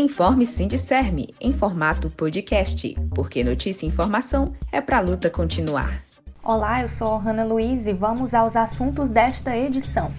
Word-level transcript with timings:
Informe 0.00 0.46
Sindicerme 0.46 1.34
em 1.38 1.52
formato 1.52 2.08
podcast, 2.08 2.96
porque 3.14 3.44
notícia 3.44 3.84
e 3.84 3.88
informação 3.90 4.54
é 4.72 4.80
para 4.80 4.96
a 4.96 5.00
luta 5.00 5.28
continuar. 5.28 5.94
Olá, 6.42 6.80
eu 6.80 6.88
sou 6.88 7.18
Hanna 7.18 7.44
Luiz 7.44 7.86
e 7.86 7.92
vamos 7.92 8.32
aos 8.32 8.56
assuntos 8.56 9.10
desta 9.10 9.54
edição. 9.54 10.10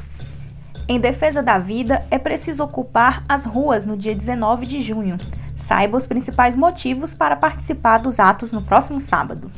Em 0.87 0.99
defesa 0.99 1.41
da 1.41 1.57
vida, 1.57 2.05
é 2.11 2.19
preciso 2.19 2.63
ocupar 2.63 3.23
as 3.27 3.43
ruas 3.43 3.83
no 3.83 3.97
dia 3.97 4.13
19 4.13 4.67
de 4.67 4.81
junho. 4.81 5.17
Saiba 5.57 5.97
os 5.97 6.05
principais 6.05 6.55
motivos 6.55 7.15
para 7.15 7.35
participar 7.35 7.97
dos 7.97 8.19
atos 8.19 8.51
no 8.51 8.61
próximo 8.61 9.01
sábado. 9.01 9.49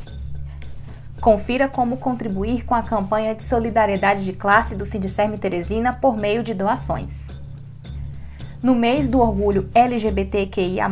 Confira 1.20 1.68
como 1.68 1.98
contribuir 1.98 2.64
com 2.64 2.74
a 2.74 2.82
campanha 2.82 3.34
de 3.34 3.44
solidariedade 3.44 4.24
de 4.24 4.32
classe 4.32 4.74
do 4.74 4.86
Sindicerme 4.86 5.36
Teresina 5.36 5.92
por 5.92 6.16
meio 6.16 6.42
de 6.42 6.54
doações. 6.54 7.43
No 8.64 8.74
mês 8.74 9.06
do 9.06 9.20
orgulho 9.20 9.68
LGBTQIA, 9.74 10.86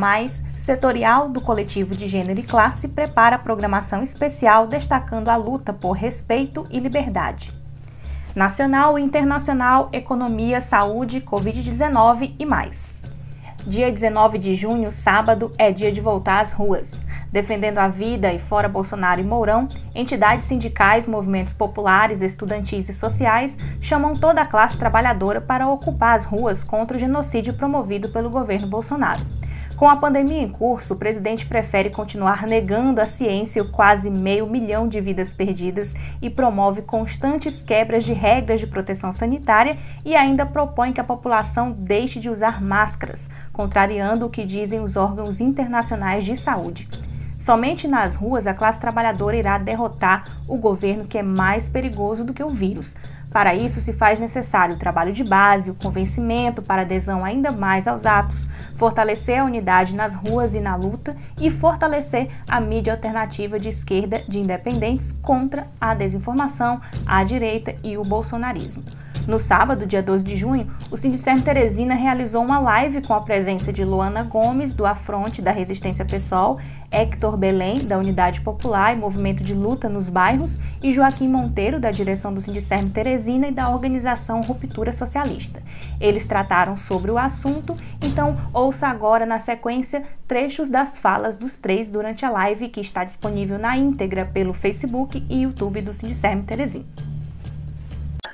setorial 0.59 1.31
do 1.31 1.41
coletivo 1.41 1.95
de 1.95 2.07
gênero 2.07 2.39
e 2.39 2.43
classe 2.43 2.87
prepara 2.87 3.39
programação 3.39 4.03
especial 4.03 4.67
destacando 4.67 5.31
a 5.31 5.37
luta 5.37 5.73
por 5.73 5.93
respeito 5.93 6.67
e 6.71 6.79
liberdade. 6.79 7.51
Nacional 8.37 8.99
internacional, 8.99 9.89
economia, 9.91 10.61
saúde, 10.61 11.23
Covid-19 11.23 12.35
e 12.39 12.45
mais. 12.45 12.99
Dia 13.67 13.91
19 13.91 14.37
de 14.37 14.55
junho, 14.55 14.93
sábado, 14.93 15.51
é 15.57 15.73
dia 15.73 15.91
de 15.91 16.01
voltar 16.03 16.43
às 16.43 16.53
ruas. 16.53 17.01
Defendendo 17.33 17.79
a 17.79 17.89
vida 17.89 18.31
e 18.31 18.39
fora 18.39 18.69
Bolsonaro 18.69 19.19
e 19.19 19.25
Mourão, 19.25 19.67
entidades 19.95 20.45
sindicais, 20.45 21.09
movimentos 21.09 21.55
populares, 21.55 22.21
estudantis 22.21 22.91
e 22.91 22.93
sociais 22.93 23.57
chamam 23.81 24.13
toda 24.13 24.43
a 24.43 24.47
classe 24.47 24.77
trabalhadora 24.77 25.41
para 25.41 25.67
ocupar 25.67 26.15
as 26.15 26.27
ruas 26.27 26.63
contra 26.63 26.99
o 26.99 27.01
genocídio 27.01 27.55
promovido 27.55 28.11
pelo 28.11 28.29
governo 28.29 28.67
Bolsonaro. 28.67 29.25
Com 29.77 29.89
a 29.89 29.97
pandemia 29.97 30.43
em 30.43 30.49
curso, 30.49 30.93
o 30.93 30.97
presidente 30.97 31.47
prefere 31.47 31.89
continuar 31.89 32.47
negando 32.47 33.01
a 33.01 33.07
ciência 33.07 33.63
o 33.63 33.69
quase 33.69 34.11
meio 34.11 34.47
milhão 34.47 34.87
de 34.87 35.01
vidas 35.01 35.33
perdidas 35.33 35.95
e 36.21 36.29
promove 36.29 36.83
constantes 36.83 37.63
quebras 37.63 38.05
de 38.05 38.13
regras 38.13 38.61
de 38.61 38.67
proteção 38.67 39.11
sanitária 39.11 39.79
e 40.05 40.15
ainda 40.15 40.45
propõe 40.45 40.93
que 40.93 41.01
a 41.01 41.05
população 41.05 41.73
deixe 41.73 42.21
de 42.21 42.29
usar 42.29 42.63
máscaras, 42.63 43.31
contrariando 43.53 44.27
o 44.27 44.31
que 44.31 44.45
dizem 44.45 44.81
os 44.81 44.97
órgãos 44.97 45.41
internacionais 45.41 46.27
de 46.27 46.37
saúde. 46.37 46.87
Somente 47.43 47.89
nas 47.89 48.15
ruas 48.15 48.47
a 48.47 48.55
classe 48.55 48.79
trabalhadora 48.79 49.37
irá 49.37 49.59
derrotar 49.59 50.27
o 50.47 50.57
governo 50.57 51.07
que 51.07 51.19
é 51.19 51.25
mais 51.25 51.69
perigoso 51.69 52.25
do 52.25 52.33
que 52.33 52.43
o 52.43 52.49
vírus. 52.49 52.95
Para 53.33 53.53
isso, 53.53 53.81
se 53.81 53.93
faz 53.93 54.21
necessário 54.21 54.77
o 54.77 54.79
trabalho 54.79 55.13
de 55.13 55.25
base, 55.25 55.69
o 55.69 55.75
convencimento 55.75 56.63
para 56.63 56.83
adesão 56.83 57.25
ainda 57.25 57.51
mais 57.51 57.89
aos 57.89 58.07
atos, 58.07 58.47
fortalecer 58.77 59.41
a 59.41 59.45
unidade 59.45 59.93
nas 59.93 60.15
ruas 60.15 60.55
e 60.55 60.61
na 60.61 60.77
luta 60.77 61.17
e 61.41 61.51
fortalecer 61.51 62.31
a 62.49 62.61
mídia 62.61 62.93
alternativa 62.93 63.59
de 63.59 63.71
esquerda 63.71 64.23
de 64.29 64.39
independentes 64.39 65.11
contra 65.11 65.67
a 65.81 65.97
desinformação, 65.97 66.81
a 67.05 67.25
direita 67.25 67.75
e 67.83 67.99
o 67.99 68.05
bolsonarismo. 68.05 68.85
No 69.27 69.39
sábado, 69.39 69.87
dia 69.87 70.03
12 70.03 70.25
de 70.25 70.37
junho, 70.37 70.69
o 70.91 70.97
Sindicerme 70.97 71.43
Teresina 71.43 71.95
realizou 71.95 72.43
uma 72.43 72.59
live 72.59 73.01
com 73.03 73.15
a 73.15 73.21
presença 73.21 73.73
de 73.73 73.85
Luana 73.85 74.25
Gomes, 74.25 74.75
do 74.75 74.85
Afronte 74.85 75.41
da 75.41 75.53
Resistência 75.53 76.05
Pessoal, 76.05 76.59
Hector 76.91 77.37
Belém, 77.37 77.85
da 77.85 77.99
Unidade 77.99 78.41
Popular 78.41 78.93
e 78.93 78.99
Movimento 78.99 79.41
de 79.41 79.55
Luta 79.55 79.89
nos 79.89 80.09
Bairros, 80.09 80.59
e 80.83 80.93
Joaquim 80.93 81.29
Monteiro, 81.29 81.79
da 81.79 81.93
direção 81.93 82.35
do 82.35 82.41
Sindicerme 82.41 82.91
Teresina 82.91 83.47
e 83.47 83.53
da 83.53 83.69
organização 83.69 84.41
Ruptura 84.41 84.93
Socialista. 84.93 85.63
Eles 86.01 86.27
trataram 86.27 86.77
sobre 86.77 87.13
o 87.13 87.17
assunto, 87.17 87.77
então 88.05 88.37
ouça 88.53 88.89
agora 88.89 89.25
na 89.25 89.39
sequência 89.39 90.03
trechos 90.27 90.69
das 90.69 90.99
falas 90.99 91.39
dos 91.39 91.59
três 91.59 91.89
durante 91.89 92.25
a 92.25 92.31
live 92.31 92.69
que 92.69 92.81
está 92.81 93.05
disponível 93.05 93.57
na 93.57 93.77
íntegra 93.77 94.25
pelo 94.25 94.53
Facebook 94.53 95.25
e 95.31 95.43
YouTube 95.43 95.81
do 95.81 95.93
Sindicerme 95.93 96.43
Teresina 96.43 97.12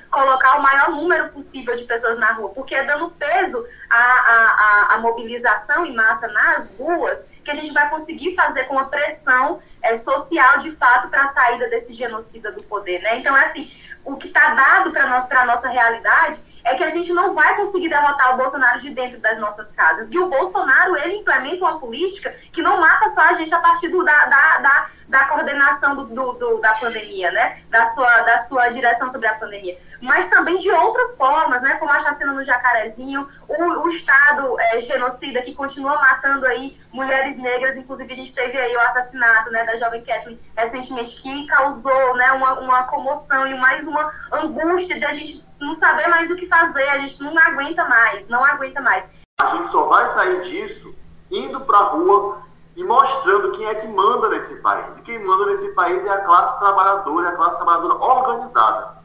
colocar 0.09 0.57
o 0.57 0.61
maior 0.61 0.89
número 0.91 1.29
possível 1.29 1.75
de 1.75 1.83
pessoas 1.83 2.17
na 2.17 2.33
rua, 2.33 2.49
porque 2.49 2.75
é 2.75 2.83
dando 2.83 3.11
peso 3.11 3.65
à, 3.89 3.97
à, 3.97 4.95
à, 4.95 4.97
mobilização 4.97 5.85
em 5.85 5.93
massa 5.95 6.27
nas 6.27 6.69
ruas 6.77 7.23
que 7.43 7.51
a 7.51 7.55
gente 7.55 7.71
vai 7.71 7.89
conseguir 7.89 8.35
fazer 8.35 8.65
com 8.65 8.77
a 8.77 8.85
pressão 8.85 9.59
é, 9.81 9.97
social 9.99 10.59
de 10.59 10.71
fato 10.71 11.09
para 11.09 11.23
a 11.23 11.33
saída 11.33 11.67
desse 11.69 11.93
genocida 11.93 12.51
do 12.51 12.63
poder, 12.63 13.01
né? 13.01 13.17
Então, 13.17 13.35
é 13.35 13.45
assim, 13.45 13.69
o 14.03 14.17
que 14.17 14.27
está 14.27 14.53
dado 14.53 14.91
para 14.91 15.03
a 15.41 15.45
nossa 15.45 15.67
realidade 15.67 16.39
é 16.63 16.75
que 16.75 16.83
a 16.83 16.89
gente 16.89 17.11
não 17.13 17.33
vai 17.33 17.55
conseguir 17.55 17.89
derrotar 17.89 18.33
o 18.33 18.37
Bolsonaro 18.37 18.79
de 18.79 18.89
dentro 18.89 19.19
das 19.19 19.37
nossas 19.39 19.71
casas. 19.71 20.11
E 20.11 20.19
o 20.19 20.29
Bolsonaro, 20.29 20.97
ele 20.97 21.17
implementa 21.17 21.63
uma 21.63 21.79
política 21.79 22.31
que 22.51 22.61
não 22.61 22.79
mata 22.79 23.09
só 23.09 23.21
a 23.21 23.33
gente 23.33 23.53
a 23.53 23.59
partir 23.59 23.87
do, 23.87 24.03
da, 24.03 24.25
da, 24.25 24.57
da, 24.57 24.89
da 25.07 25.25
coordenação 25.25 25.95
do, 25.95 26.05
do, 26.05 26.33
do, 26.33 26.57
da 26.59 26.73
pandemia, 26.73 27.31
né? 27.31 27.61
Da 27.69 27.91
sua, 27.91 28.21
da 28.21 28.39
sua 28.39 28.69
direção 28.69 29.09
sobre 29.09 29.27
a 29.27 29.35
pandemia. 29.35 29.77
Mas 30.01 30.29
também 30.29 30.57
de 30.57 30.69
outras 30.69 31.15
formas, 31.17 31.61
né? 31.61 31.75
Como 31.75 31.91
a 31.91 31.99
chacina 31.99 32.33
no 32.33 32.43
Jacarezinho, 32.43 33.27
o, 33.47 33.63
o 33.85 33.89
Estado 33.89 34.59
é, 34.59 34.79
genocida 34.81 35.41
que 35.41 35.55
continua 35.55 35.95
matando 35.95 36.45
aí 36.45 36.77
mulheres 36.91 37.28
negras. 37.37 37.77
Inclusive, 37.77 38.11
a 38.11 38.15
gente 38.15 38.33
teve 38.33 38.57
aí 38.57 38.75
o 38.75 38.79
assassinato 38.81 39.51
né, 39.51 39.65
da 39.65 39.75
jovem 39.77 40.03
Kathleen 40.03 40.39
recentemente, 40.55 41.15
que 41.21 41.47
causou 41.47 42.15
né, 42.15 42.31
uma, 42.31 42.59
uma 42.59 42.83
comoção 42.83 43.47
e 43.47 43.53
mais 43.59 43.87
uma 43.87 44.09
angústia 44.31 44.97
de 44.97 45.05
a 45.05 45.13
gente 45.13 45.45
não 45.59 45.73
saber 45.75 46.07
mais 46.07 46.29
o 46.31 46.35
que 46.35 46.47
fazer, 46.47 46.87
a 46.89 46.99
gente 46.99 47.21
não 47.21 47.37
aguenta 47.37 47.85
mais, 47.85 48.27
não 48.27 48.43
aguenta 48.43 48.81
mais. 48.81 49.23
A 49.39 49.47
gente 49.55 49.69
só 49.69 49.85
vai 49.85 50.07
sair 50.09 50.41
disso 50.41 50.95
indo 51.31 51.61
para 51.61 51.77
a 51.77 51.83
rua 51.83 52.41
e 52.75 52.83
mostrando 52.83 53.51
quem 53.51 53.65
é 53.65 53.75
que 53.75 53.87
manda 53.87 54.29
nesse 54.29 54.55
país. 54.57 54.97
E 54.97 55.01
quem 55.01 55.19
manda 55.19 55.45
nesse 55.47 55.67
país 55.69 56.05
é 56.05 56.09
a 56.09 56.21
classe 56.21 56.57
trabalhadora, 56.59 57.27
é 57.27 57.29
a 57.31 57.35
classe 57.35 57.57
trabalhadora 57.57 57.95
organizada. 57.95 58.99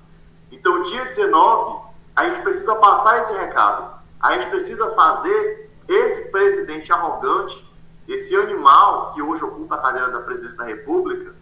Então, 0.50 0.82
dia 0.82 1.04
19, 1.06 1.84
a 2.14 2.24
gente 2.24 2.42
precisa 2.42 2.74
passar 2.76 3.20
esse 3.20 3.32
recado. 3.32 3.94
A 4.20 4.32
gente 4.32 4.48
precisa 4.48 4.90
fazer 4.92 5.70
esse 5.88 6.22
presidente 6.30 6.92
arrogante, 6.92 7.68
esse 8.06 8.34
animal 8.36 9.12
que 9.14 9.22
hoje 9.22 9.44
ocupa 9.44 9.76
a 9.76 9.78
cadeira 9.78 10.10
da 10.10 10.20
presidência 10.20 10.56
da 10.58 10.64
República, 10.64 11.34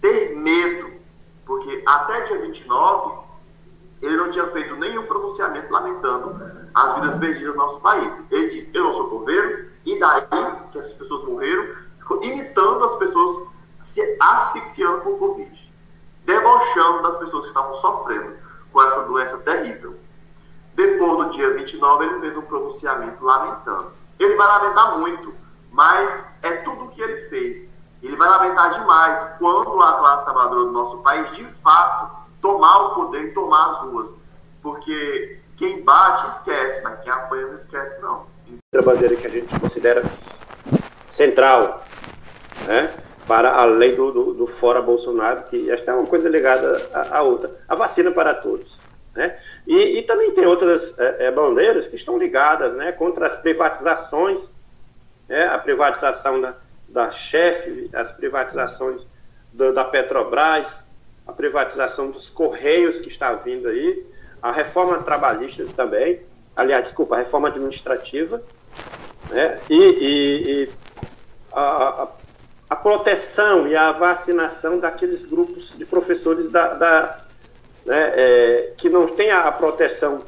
ter 0.00 0.36
medo. 0.36 0.92
Porque 1.44 1.82
até 1.86 2.22
dia 2.22 2.40
29, 2.40 3.20
ele 4.02 4.16
não 4.16 4.30
tinha 4.30 4.46
feito 4.48 4.76
nenhum 4.76 5.06
pronunciamento 5.06 5.72
lamentando 5.72 6.40
as 6.74 6.94
vidas 6.96 7.16
perdidas 7.16 7.54
no 7.54 7.62
nosso 7.62 7.80
país. 7.80 8.12
Ele 8.30 8.48
disse, 8.48 8.70
eu 8.74 8.84
não 8.84 8.92
sou 8.92 9.08
coveiro, 9.08 9.70
e 9.84 9.98
daí 9.98 10.26
que 10.72 10.78
as 10.78 10.92
pessoas 10.92 11.24
morreram, 11.24 11.74
imitando 12.22 12.84
as 12.84 12.96
pessoas 12.96 13.48
se 13.82 14.16
asfixiando 14.20 15.00
por 15.00 15.18
Covid, 15.18 15.72
debochando 16.24 17.02
das 17.02 17.16
pessoas 17.16 17.44
que 17.44 17.50
estavam 17.50 17.74
sofrendo 17.76 18.34
com 18.72 18.82
essa 18.82 19.02
doença 19.02 19.38
terrível. 19.38 19.96
Depois 20.74 21.16
do 21.16 21.30
dia 21.30 21.54
29, 21.54 22.04
ele 22.04 22.20
fez 22.20 22.36
um 22.36 22.42
pronunciamento 22.42 23.24
lamentando. 23.24 23.92
Ele 24.18 24.34
vai 24.34 24.46
lamentar 24.46 24.98
muito, 24.98 25.32
mas 25.76 26.24
é 26.42 26.52
tudo 26.62 26.86
o 26.86 26.88
que 26.88 27.02
ele 27.02 27.28
fez. 27.28 27.68
Ele 28.02 28.16
vai 28.16 28.28
lamentar 28.30 28.72
demais 28.72 29.28
quando 29.38 29.78
a 29.82 29.92
classe 29.92 30.24
trabalhadora 30.24 30.64
do 30.64 30.72
nosso 30.72 30.98
país, 30.98 31.30
de 31.36 31.44
fato, 31.62 32.16
tomar 32.40 32.78
o 32.78 32.94
poder 32.94 33.26
e 33.26 33.32
tomar 33.32 33.72
as 33.72 33.78
ruas. 33.80 34.10
Porque 34.62 35.38
quem 35.58 35.84
bate 35.84 36.28
esquece, 36.28 36.80
mas 36.82 36.98
quem 37.00 37.12
apanha 37.12 37.48
não 37.48 37.54
esquece, 37.56 38.00
não. 38.00 38.26
Outra 38.72 38.90
bandeira 38.90 39.16
que 39.16 39.26
a 39.26 39.30
gente 39.30 39.60
considera 39.60 40.02
central, 41.10 41.84
né? 42.66 42.94
para 43.26 43.60
além 43.60 43.94
do, 43.94 44.12
do, 44.12 44.34
do, 44.34 44.46
fora 44.46 44.80
Bolsonaro, 44.80 45.42
que 45.44 45.70
esta 45.70 45.90
é 45.90 45.94
uma 45.94 46.06
coisa 46.06 46.28
ligada 46.28 46.88
à, 46.94 47.18
à 47.18 47.22
outra. 47.22 47.50
A 47.68 47.74
vacina 47.74 48.10
para 48.10 48.32
todos. 48.32 48.78
Né? 49.14 49.36
E, 49.66 49.98
e 49.98 50.02
também 50.02 50.30
tem 50.30 50.46
outras 50.46 50.94
é, 50.98 51.26
é, 51.26 51.30
bandeiras 51.30 51.86
que 51.86 51.96
estão 51.96 52.16
ligadas 52.16 52.72
né, 52.74 52.92
contra 52.92 53.26
as 53.26 53.34
privatizações, 53.34 54.50
né, 55.28 55.46
a 55.46 55.58
privatização 55.58 56.40
da, 56.40 56.54
da 56.88 57.10
Chef, 57.10 57.90
as 57.92 58.10
privatizações 58.12 59.06
do, 59.52 59.72
da 59.72 59.84
Petrobras, 59.84 60.68
a 61.26 61.32
privatização 61.32 62.10
dos 62.10 62.28
Correios 62.28 63.00
que 63.00 63.08
está 63.08 63.32
vindo 63.32 63.68
aí, 63.68 64.06
a 64.40 64.52
reforma 64.52 65.02
trabalhista 65.02 65.64
também, 65.74 66.20
aliás, 66.54 66.84
desculpa, 66.84 67.16
a 67.16 67.18
reforma 67.18 67.48
administrativa, 67.48 68.42
né? 69.30 69.58
e, 69.68 69.74
e, 69.74 70.62
e 70.62 70.68
a, 71.52 72.08
a, 72.70 72.76
proteção 72.76 73.66
e 73.66 73.74
a 73.74 73.92
vacinação 73.92 74.78
daqueles 74.78 75.26
grupos 75.26 75.74
de 75.76 75.84
professores 75.84 76.48
da, 76.50 76.74
da 76.74 77.18
né, 77.84 78.12
é, 78.14 78.72
que 78.76 78.88
não 78.88 79.06
têm 79.06 79.30
a, 79.30 79.50
proteção. 79.50 80.22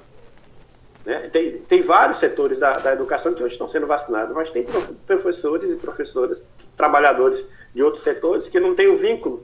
Né? 1.08 1.30
Tem, 1.32 1.58
tem 1.60 1.80
vários 1.80 2.18
setores 2.18 2.58
da, 2.58 2.74
da 2.74 2.92
educação 2.92 3.32
que 3.32 3.42
hoje 3.42 3.54
estão 3.54 3.66
sendo 3.66 3.86
vacinados, 3.86 4.34
mas 4.34 4.50
tem 4.50 4.66
professores 5.06 5.70
e 5.70 5.76
professoras, 5.76 6.42
trabalhadores 6.76 7.46
de 7.74 7.82
outros 7.82 8.02
setores 8.02 8.46
que 8.46 8.60
não 8.60 8.74
têm 8.74 8.88
o 8.88 8.98
vínculo 8.98 9.42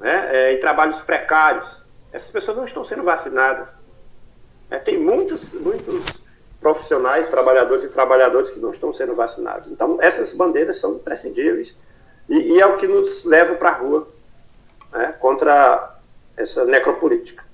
né, 0.00 0.30
é, 0.32 0.54
em 0.54 0.60
trabalhos 0.60 0.98
precários. 1.02 1.82
Essas 2.10 2.30
pessoas 2.30 2.56
não 2.56 2.64
estão 2.64 2.86
sendo 2.86 3.02
vacinadas. 3.02 3.74
É, 4.70 4.78
tem 4.78 4.98
muitos, 4.98 5.52
muitos 5.52 6.22
profissionais, 6.58 7.28
trabalhadores 7.28 7.84
e 7.84 7.88
trabalhadoras 7.88 8.48
que 8.48 8.58
não 8.58 8.72
estão 8.72 8.94
sendo 8.94 9.14
vacinados. 9.14 9.68
Então, 9.70 9.98
essas 10.00 10.32
bandeiras 10.32 10.78
são 10.78 10.94
imprescindíveis 10.94 11.76
e, 12.30 12.54
e 12.54 12.60
é 12.62 12.64
o 12.64 12.78
que 12.78 12.88
nos 12.88 13.26
leva 13.26 13.56
para 13.56 13.68
a 13.68 13.74
rua 13.74 14.08
né, 14.90 15.14
contra 15.20 15.98
essa 16.34 16.64
necropolítica. 16.64 17.51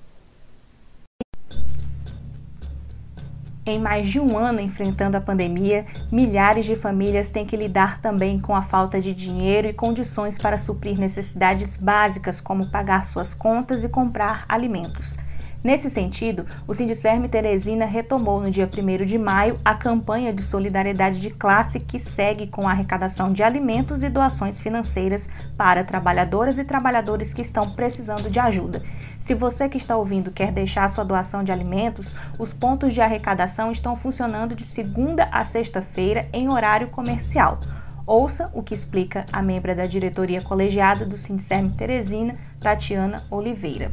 Em 3.65 3.77
mais 3.77 4.09
de 4.09 4.19
um 4.19 4.37
ano 4.37 4.61
enfrentando 4.61 5.17
a 5.17 5.21
pandemia, 5.21 5.85
milhares 6.11 6.65
de 6.65 6.75
famílias 6.75 7.29
têm 7.29 7.45
que 7.45 7.57
lidar 7.57 8.01
também 8.01 8.39
com 8.39 8.55
a 8.55 8.61
falta 8.61 9.01
de 9.01 9.13
dinheiro 9.13 9.67
e 9.67 9.73
condições 9.73 10.37
para 10.37 10.57
suprir 10.57 10.97
necessidades 10.97 11.75
básicas, 11.75 12.39
como 12.39 12.71
pagar 12.71 13.05
suas 13.05 13.33
contas 13.33 13.83
e 13.83 13.89
comprar 13.89 14.45
alimentos. 14.47 15.17
Nesse 15.61 15.89
sentido, 15.89 16.45
o 16.65 16.73
Sindicerme 16.73 17.27
Teresina 17.27 17.85
retomou 17.85 18.39
no 18.39 18.49
dia 18.49 18.65
1 18.65 19.05
de 19.05 19.17
maio 19.17 19.59
a 19.63 19.75
campanha 19.75 20.31
de 20.31 20.41
solidariedade 20.41 21.19
de 21.19 21.29
classe 21.29 21.81
que 21.81 21.99
segue 21.99 22.47
com 22.47 22.65
a 22.65 22.71
arrecadação 22.71 23.33
de 23.33 23.43
alimentos 23.43 24.01
e 24.01 24.09
doações 24.09 24.61
financeiras 24.61 25.29
para 25.57 25.83
trabalhadoras 25.83 26.57
e 26.57 26.63
trabalhadores 26.63 27.33
que 27.33 27.41
estão 27.41 27.71
precisando 27.71 28.29
de 28.29 28.39
ajuda. 28.39 28.81
Se 29.29 29.35
você 29.35 29.69
que 29.69 29.77
está 29.77 29.95
ouvindo 29.95 30.31
quer 30.31 30.51
deixar 30.51 30.89
sua 30.89 31.03
doação 31.05 31.43
de 31.43 31.51
alimentos, 31.51 32.15
os 32.39 32.51
pontos 32.51 32.95
de 32.95 32.99
arrecadação 32.99 33.71
estão 33.71 33.95
funcionando 33.95 34.55
de 34.55 34.65
segunda 34.65 35.25
a 35.31 35.43
sexta-feira 35.43 36.27
em 36.33 36.49
horário 36.49 36.87
comercial. 36.87 37.59
Ouça 38.07 38.49
o 38.55 38.63
que 38.63 38.73
explica 38.73 39.27
a 39.31 39.39
membra 39.39 39.75
da 39.75 39.85
diretoria 39.85 40.41
colegiada 40.41 41.05
do 41.05 41.15
Sindicerme 41.15 41.69
Teresina, 41.69 42.33
Tatiana 42.59 43.21
Oliveira. 43.29 43.91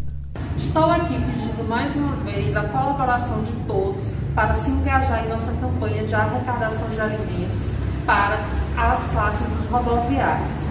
Estou 0.57 0.91
aqui 0.91 1.21
pedindo 1.21 1.69
mais 1.69 1.95
uma 1.95 2.17
vez 2.25 2.57
a 2.57 2.63
colaboração 2.63 3.45
de 3.45 3.53
todos 3.67 4.07
para 4.35 4.55
se 4.55 4.71
engajar 4.71 5.23
em 5.23 5.29
nossa 5.29 5.53
campanha 5.61 6.03
de 6.03 6.15
arrecadação 6.15 6.89
de 6.89 6.99
alimentos 6.99 7.61
para 8.07 8.39
as 8.79 9.11
classes 9.11 9.47
dos 9.49 9.67
rodoviários. 9.67 10.66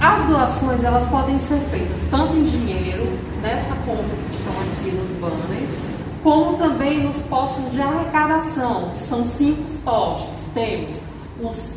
As 0.00 0.26
doações 0.26 0.82
elas 0.82 1.06
podem 1.10 1.38
ser 1.40 1.58
feitas 1.70 1.98
tanto 2.10 2.34
em 2.34 2.44
dinheiro, 2.44 3.06
nessa 3.42 3.74
conta 3.84 4.02
que 4.02 4.36
estão 4.36 4.54
aqui 4.62 4.90
nos 4.92 5.10
banners, 5.20 5.70
como 6.22 6.56
também 6.56 7.00
nos 7.00 7.16
postos 7.22 7.70
de 7.70 7.82
arrecadação, 7.82 8.90
que 8.90 8.98
são 8.98 9.24
cinco 9.26 9.62
postos. 9.84 10.30
Temos 10.54 10.96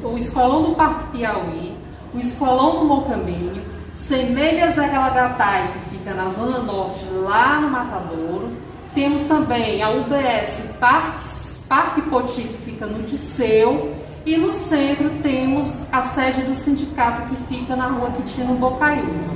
o, 0.04 0.18
Escolão 0.18 0.64
do 0.64 0.76
Parque 0.76 1.12
Piauí, 1.12 1.76
o 2.14 2.20
Escolão 2.20 2.80
do 2.80 2.86
Mocambinho, 2.86 3.62
Semelhas 3.96 4.80
Agalagatai, 4.80 5.70
que 5.74 5.98
fica 5.98 6.14
na 6.14 6.30
Zona 6.30 6.60
Norte, 6.60 7.06
lá 7.12 7.60
no 7.60 7.70
Matadouro. 7.70 8.52
Temos 8.94 9.22
também 9.24 9.82
a 9.82 9.90
UBS 9.90 10.62
Parque, 10.80 11.30
Parque 11.68 12.02
Poti, 12.04 12.42
que 12.42 12.72
fica 12.72 12.86
no 12.86 13.04
Disseu. 13.04 13.94
E 14.26 14.38
no 14.38 14.54
centro 14.54 15.10
temos 15.22 15.82
a 15.92 16.04
sede 16.04 16.44
do 16.44 16.54
sindicato, 16.54 17.28
que 17.28 17.36
fica 17.54 17.76
na 17.76 17.88
rua 17.88 18.10
Quitino 18.12 18.56
Bocaiúva. 18.56 19.36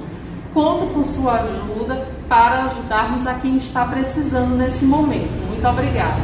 Conto 0.54 0.86
com 0.94 1.04
sua 1.04 1.42
ajuda 1.42 2.08
para 2.30 2.68
ajudarmos 2.68 3.28
a 3.28 3.34
quem 3.34 3.58
está 3.58 3.86
precisando 3.86 4.56
nesse 4.56 4.86
momento. 4.86 5.28
Muito 5.50 5.68
obrigada. 5.68 6.16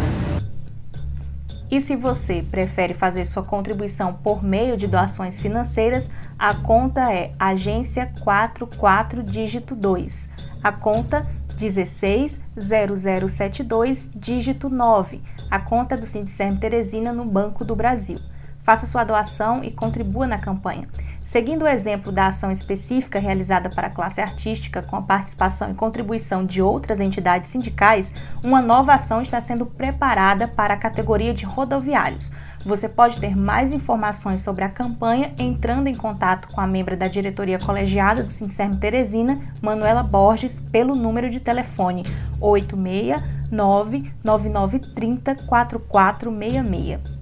E 1.70 1.82
se 1.82 1.98
você 1.98 2.42
prefere 2.50 2.94
fazer 2.94 3.26
sua 3.26 3.44
contribuição 3.44 4.14
por 4.14 4.42
meio 4.42 4.78
de 4.78 4.88
doações 4.88 5.38
financeiras, 5.38 6.10
a 6.40 6.54
conta 6.54 7.12
é 7.12 7.34
agência 7.38 8.14
44 8.24 9.24
dígito 9.24 9.76
2. 9.76 10.30
A 10.64 10.72
conta 10.72 11.28
160072 11.60 14.10
dígito 14.16 14.70
9. 14.70 15.22
A 15.52 15.60
conta 15.60 15.98
do 15.98 16.08
Sindicerme 16.08 16.60
Teresina 16.60 17.12
no 17.12 17.26
Banco 17.26 17.66
do 17.66 17.76
Brasil. 17.76 18.20
Faça 18.64 18.86
sua 18.86 19.04
doação 19.04 19.64
e 19.64 19.72
contribua 19.72 20.26
na 20.26 20.38
campanha. 20.38 20.88
Seguindo 21.22 21.64
o 21.64 21.68
exemplo 21.68 22.12
da 22.12 22.28
ação 22.28 22.52
específica 22.52 23.18
realizada 23.18 23.70
para 23.70 23.88
a 23.88 23.90
classe 23.90 24.20
artística 24.20 24.82
com 24.82 24.98
a 24.98 25.02
participação 25.02 25.72
e 25.72 25.74
contribuição 25.74 26.46
de 26.46 26.62
outras 26.62 27.00
entidades 27.00 27.50
sindicais, 27.50 28.12
uma 28.44 28.62
nova 28.62 28.94
ação 28.94 29.22
está 29.22 29.40
sendo 29.40 29.66
preparada 29.66 30.48
para 30.48 30.74
a 30.74 30.78
categoria 30.78 31.34
de 31.34 31.46
rodoviários. 31.46 32.30
Você 32.66 32.88
pode 32.88 33.20
ter 33.20 33.36
mais 33.36 33.72
informações 33.72 34.42
sobre 34.42 34.64
a 34.64 34.70
campanha 34.70 35.34
entrando 35.38 35.88
em 35.88 35.96
contato 35.96 36.48
com 36.50 36.62
a 36.62 36.68
membra 36.68 36.96
da 36.96 37.08
diretoria 37.08 37.60
colegiada 37.60 38.24
do 38.24 38.32
Sincerme 38.32 38.78
Teresina, 38.78 39.40
Manuela 39.62 40.04
Borges, 40.04 40.62
pelo 40.72 40.96
número 40.96 41.30
de 41.30 41.40
telefone 41.40 42.04
869 42.40 44.14
9930 44.24 45.36
4466. 45.46 47.13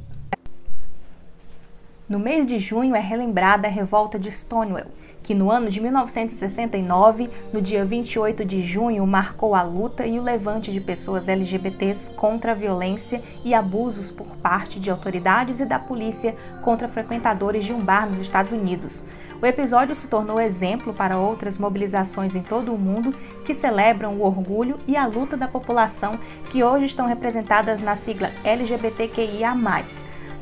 No 2.11 2.19
mês 2.19 2.45
de 2.45 2.59
junho 2.59 2.93
é 2.93 2.99
relembrada 2.99 3.69
a 3.69 3.71
revolta 3.71 4.19
de 4.19 4.29
Stonewall, 4.29 4.91
que 5.23 5.33
no 5.33 5.49
ano 5.49 5.69
de 5.69 5.79
1969, 5.79 7.29
no 7.53 7.61
dia 7.61 7.85
28 7.85 8.43
de 8.43 8.61
junho, 8.61 9.07
marcou 9.07 9.55
a 9.55 9.61
luta 9.61 10.05
e 10.05 10.19
o 10.19 10.21
levante 10.21 10.73
de 10.73 10.81
pessoas 10.81 11.29
LGBTs 11.29 12.09
contra 12.09 12.51
a 12.51 12.53
violência 12.53 13.23
e 13.45 13.53
abusos 13.53 14.11
por 14.11 14.27
parte 14.43 14.77
de 14.77 14.91
autoridades 14.91 15.61
e 15.61 15.65
da 15.65 15.79
polícia 15.79 16.35
contra 16.61 16.89
frequentadores 16.89 17.63
de 17.63 17.71
um 17.71 17.79
bar 17.79 18.05
nos 18.05 18.17
Estados 18.17 18.51
Unidos. 18.51 19.05
O 19.41 19.45
episódio 19.45 19.95
se 19.95 20.09
tornou 20.09 20.41
exemplo 20.41 20.93
para 20.93 21.17
outras 21.17 21.57
mobilizações 21.57 22.35
em 22.35 22.43
todo 22.43 22.73
o 22.73 22.77
mundo 22.77 23.15
que 23.45 23.55
celebram 23.55 24.15
o 24.15 24.25
orgulho 24.25 24.77
e 24.85 24.97
a 24.97 25.07
luta 25.07 25.37
da 25.37 25.47
população 25.47 26.19
que 26.49 26.61
hoje 26.61 26.87
estão 26.87 27.07
representadas 27.07 27.81
na 27.81 27.95
sigla 27.95 28.31
LGBTQIA 28.43 29.55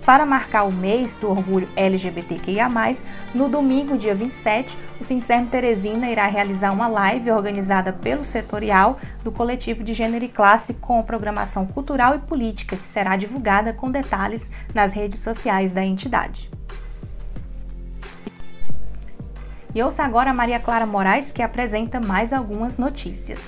para 0.06 0.26
marcar 0.26 0.64
o 0.64 0.72
mês 0.72 1.14
do 1.16 1.30
orgulho 1.30 1.70
LGBTQIA+, 1.76 2.70
no 3.34 3.48
domingo, 3.48 3.98
dia 3.98 4.16
27, 4.16 4.78
o 5.00 5.04
Sincerno 5.04 5.48
Teresina 5.48 6.10
irá 6.10 6.26
realizar 6.28 6.72
uma 6.72 6.88
live 6.88 7.32
organizada 7.32 7.94
pelo 7.94 8.26
setorial 8.26 9.00
do 9.24 9.32
coletivo 9.32 9.84
de 9.84 9.94
gênero 9.94 10.26
e 10.26 10.30
classe 10.30 10.74
com 10.76 11.02
programação 11.04 11.66
cultural 11.66 12.16
e 12.16 12.20
política 12.20 12.76
que 12.76 12.88
será 12.88 13.16
divulgada 13.16 13.74
com 13.74 13.92
detalhes 13.92 14.52
nas 14.74 14.94
redes 14.94 15.20
sociais 15.20 15.72
da 15.72 15.84
entidade. 15.84 16.50
E 19.74 19.84
ouça 19.84 20.04
agora 20.04 20.32
a 20.32 20.34
Maria 20.34 20.60
Clara 20.60 20.86
Moraes 20.86 21.32
que 21.32 21.44
apresenta 21.44 22.00
mais 22.00 22.34
algumas 22.34 22.78
notícias. 22.78 23.40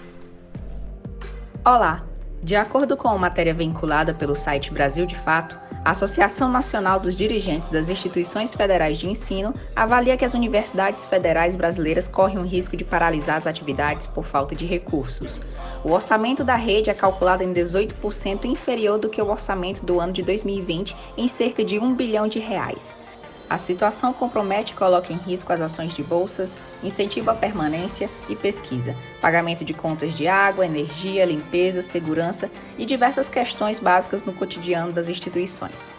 Olá! 1.66 2.04
De 2.44 2.56
acordo 2.56 2.98
com 2.98 3.08
a 3.08 3.18
matéria 3.18 3.54
vinculada 3.54 4.16
pelo 4.16 4.36
site 4.36 4.72
Brasil 4.72 5.06
de 5.06 5.16
Fato, 5.16 5.60
a 5.84 5.92
Associação 5.92 6.48
Nacional 6.48 7.00
dos 7.00 7.16
Dirigentes 7.16 7.68
das 7.68 7.90
Instituições 7.90 8.54
Federais 8.54 9.00
de 9.00 9.10
Ensino 9.10 9.52
avalia 9.76 10.16
que 10.16 10.24
as 10.24 10.36
universidades 10.36 11.08
federais 11.08 11.56
brasileiras 11.56 12.08
correm 12.08 12.38
o 12.38 12.46
risco 12.46 12.78
de 12.78 12.84
paralisar 12.84 13.38
as 13.38 13.48
atividades 13.48 14.06
por 14.06 14.24
falta 14.24 14.56
de 14.56 14.66
recursos. 14.66 15.42
O 15.84 15.92
orçamento 15.92 16.44
da 16.44 16.56
rede 16.56 16.92
é 16.92 16.94
calculado 16.94 17.44
em 17.44 17.52
18% 17.52 18.46
inferior 18.46 19.00
do 19.00 19.10
que 19.10 19.22
o 19.22 19.30
orçamento 19.30 19.84
do 19.84 20.00
ano 20.00 20.14
de 20.14 20.22
2020, 20.22 20.96
em 21.18 21.28
cerca 21.28 21.66
de 21.66 21.80
1 21.80 21.96
bilhão 21.96 22.28
de 22.28 22.38
reais. 22.38 22.94
A 23.52 23.58
situação 23.58 24.14
compromete 24.14 24.72
e 24.72 24.76
coloca 24.78 25.12
em 25.12 25.18
risco 25.18 25.52
as 25.52 25.60
ações 25.60 25.94
de 25.94 26.02
bolsas, 26.02 26.56
incentivo 26.82 27.32
à 27.32 27.34
permanência 27.36 28.10
e 28.30 28.34
pesquisa, 28.34 28.96
pagamento 29.20 29.66
de 29.66 29.74
contas 29.74 30.14
de 30.14 30.26
água, 30.26 30.66
energia, 30.66 31.26
limpeza, 31.26 31.82
segurança 31.82 32.50
e 32.78 32.86
diversas 32.86 33.28
questões 33.28 33.78
básicas 33.78 34.24
no 34.24 34.32
cotidiano 34.32 34.94
das 34.94 35.10
instituições. 35.10 35.94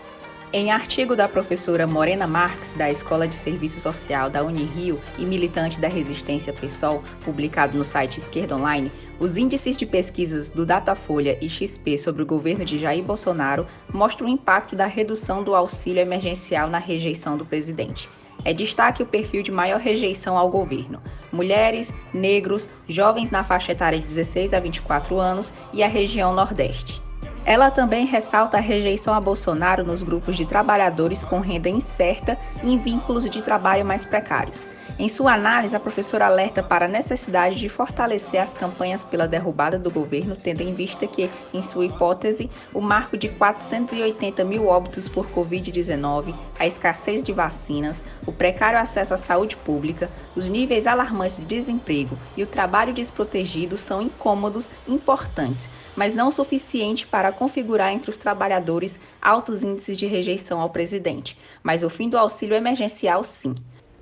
Em 0.55 0.71
artigo 0.71 1.17
da 1.17 1.27
professora 1.27 1.87
Morena 1.87 2.27
Marques, 2.27 2.73
da 2.73 2.91
Escola 2.91 3.27
de 3.27 3.35
Serviço 3.35 3.81
Social 3.81 4.29
da 4.29 4.45
Unirio 4.45 5.01
e 5.17 5.25
militante 5.25 5.81
da 5.81 5.89
Resistência 5.89 6.53
PSOL, 6.53 7.03
publicado 7.25 7.79
no 7.79 7.87
site 7.87 8.19
Esquerda 8.19 8.55
Online, 8.57 8.93
os 9.19 9.39
índices 9.39 9.79
de 9.79 9.87
pesquisas 9.87 10.51
do 10.51 10.67
Datafolha 10.67 11.39
e 11.41 11.49
XP 11.49 11.97
sobre 11.97 12.23
o 12.23 12.27
governo 12.27 12.67
de 12.67 12.79
Jair 12.79 13.03
Bolsonaro 13.03 13.67
mostram 13.91 14.27
o 14.27 14.31
impacto 14.31 14.77
da 14.77 14.85
redução 14.85 15.43
do 15.43 15.55
auxílio 15.55 16.03
emergencial 16.03 16.69
na 16.69 16.79
rejeição 16.79 17.39
do 17.39 17.47
presidente. 17.47 18.07
É 18.45 18.53
destaque 18.53 19.03
o 19.03 19.07
perfil 19.07 19.43
de 19.43 19.51
maior 19.51 19.81
rejeição 19.81 20.37
ao 20.37 20.51
governo: 20.51 21.01
mulheres, 21.33 21.91
negros, 22.13 22.69
jovens 22.87 23.31
na 23.31 23.43
faixa 23.43 23.73
etária 23.73 23.99
de 23.99 24.07
16 24.07 24.53
a 24.53 24.61
24 24.61 25.19
anos 25.19 25.51
e 25.73 25.83
a 25.83 25.89
região 25.89 26.35
Nordeste. 26.35 27.01
Ela 27.45 27.73
também 27.73 28.07
ressalta 28.07 28.57
a 28.57 28.61
rejeição 28.61 29.13
a 29.13 29.21
Bolsonaro 29.21 29.85
nos 29.85 30.03
grupos 30.03 30.37
de 30.37 30.47
trabalhadores 30.47 31.25
com 31.25 31.41
renda 31.41 31.69
incerta 31.69 32.39
e 32.63 32.73
em 32.73 32.79
vínculos 32.79 33.29
de 33.29 33.43
trabalho 33.43 33.85
mais 33.85 34.07
precários. 34.07 34.65
Em 34.99 35.09
sua 35.09 35.33
análise, 35.33 35.75
a 35.75 35.81
professora 35.81 36.27
alerta 36.27 36.63
para 36.63 36.85
a 36.85 36.89
necessidade 36.89 37.57
de 37.57 37.69
fortalecer 37.69 38.41
as 38.41 38.55
campanhas 38.55 39.03
pela 39.03 39.27
derrubada 39.27 39.79
do 39.79 39.91
governo, 39.91 40.37
tendo 40.37 40.61
em 40.61 40.73
vista 40.75 41.07
que, 41.07 41.29
em 41.53 41.63
sua 41.63 41.87
hipótese, 41.87 42.49
o 42.73 42.81
marco 42.81 43.17
de 43.17 43.29
480 43.29 44.45
mil 44.45 44.69
óbitos 44.69 45.09
por 45.09 45.27
Covid-19, 45.31 46.35
a 46.59 46.67
escassez 46.67 47.23
de 47.23 47.33
vacinas, 47.33 48.05
o 48.27 48.33
precário 48.33 48.79
acesso 48.79 49.15
à 49.15 49.17
saúde 49.17 49.57
pública, 49.57 50.11
os 50.37 50.49
níveis 50.49 50.87
alarmantes 50.87 51.39
de 51.39 51.47
desemprego 51.47 52.17
e 52.37 52.43
o 52.43 52.47
trabalho 52.47 52.93
desprotegido 52.93 53.79
são 53.79 54.03
incômodos 54.03 54.71
importantes 54.87 55.69
mas 55.97 56.15
não 56.15 56.29
o 56.29 56.33
suficiente 56.33 57.07
para 57.07 57.33
configurar 57.33 57.93
entre 57.93 58.11
os 58.11 58.17
trabalhadores 58.17 58.99
altos 59.21 59.63
índices 59.63 59.97
de 59.97 60.07
rejeição 60.07 60.61
ao 60.61 60.71
presidente. 60.71 61.39
Mas 61.63 61.83
o 61.83 61.91
fim 61.91 62.09
do 62.09 62.19
auxílio 62.19 62.57
emergencial, 62.57 63.23
sim. 63.25 63.55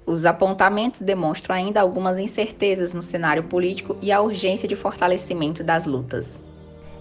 Os 0.06 0.24
apontamentos 0.26 1.02
demonstram 1.02 1.54
ainda 1.54 1.80
algumas 1.80 2.18
incertezas 2.18 2.92
no 2.92 3.02
cenário 3.02 3.44
político 3.44 3.96
e 4.02 4.10
a 4.10 4.20
urgência 4.20 4.68
de 4.68 4.74
fortalecimento 4.74 5.62
das 5.62 5.84
lutas. 5.84 6.42